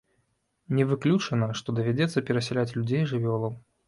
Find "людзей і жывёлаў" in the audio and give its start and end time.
2.79-3.53